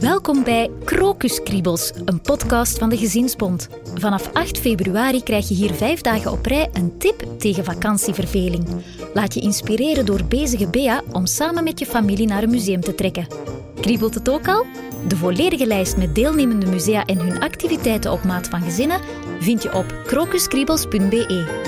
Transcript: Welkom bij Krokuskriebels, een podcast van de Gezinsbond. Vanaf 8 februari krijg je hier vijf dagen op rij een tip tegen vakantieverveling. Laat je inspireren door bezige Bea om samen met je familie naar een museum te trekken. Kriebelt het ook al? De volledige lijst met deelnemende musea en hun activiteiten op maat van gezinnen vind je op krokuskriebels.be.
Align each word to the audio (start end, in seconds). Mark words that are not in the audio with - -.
Welkom 0.00 0.44
bij 0.44 0.70
Krokuskriebels, 0.84 1.92
een 2.04 2.20
podcast 2.20 2.78
van 2.78 2.88
de 2.88 2.96
Gezinsbond. 2.96 3.68
Vanaf 3.94 4.30
8 4.32 4.58
februari 4.58 5.22
krijg 5.22 5.48
je 5.48 5.54
hier 5.54 5.74
vijf 5.74 6.00
dagen 6.00 6.32
op 6.32 6.46
rij 6.46 6.70
een 6.72 6.98
tip 6.98 7.24
tegen 7.38 7.64
vakantieverveling. 7.64 8.66
Laat 9.14 9.34
je 9.34 9.40
inspireren 9.40 10.06
door 10.06 10.24
bezige 10.24 10.68
Bea 10.68 11.02
om 11.12 11.26
samen 11.26 11.64
met 11.64 11.78
je 11.78 11.86
familie 11.86 12.26
naar 12.26 12.42
een 12.42 12.50
museum 12.50 12.80
te 12.80 12.94
trekken. 12.94 13.26
Kriebelt 13.80 14.14
het 14.14 14.28
ook 14.28 14.48
al? 14.48 14.66
De 15.08 15.16
volledige 15.16 15.66
lijst 15.66 15.96
met 15.96 16.14
deelnemende 16.14 16.66
musea 16.66 17.04
en 17.04 17.18
hun 17.18 17.40
activiteiten 17.40 18.12
op 18.12 18.24
maat 18.24 18.48
van 18.48 18.62
gezinnen 18.62 19.00
vind 19.40 19.62
je 19.62 19.74
op 19.74 19.94
krokuskriebels.be. 20.06 21.67